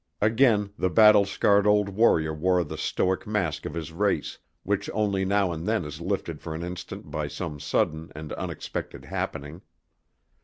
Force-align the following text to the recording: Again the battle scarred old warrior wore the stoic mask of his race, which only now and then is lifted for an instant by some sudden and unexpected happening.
Again 0.19 0.71
the 0.79 0.89
battle 0.89 1.25
scarred 1.25 1.67
old 1.67 1.89
warrior 1.89 2.33
wore 2.33 2.63
the 2.63 2.75
stoic 2.75 3.27
mask 3.27 3.67
of 3.67 3.75
his 3.75 3.91
race, 3.91 4.39
which 4.63 4.89
only 4.95 5.25
now 5.25 5.51
and 5.51 5.67
then 5.67 5.85
is 5.85 6.01
lifted 6.01 6.41
for 6.41 6.55
an 6.55 6.63
instant 6.63 7.11
by 7.11 7.27
some 7.27 7.59
sudden 7.59 8.11
and 8.15 8.33
unexpected 8.33 9.05
happening. 9.05 9.61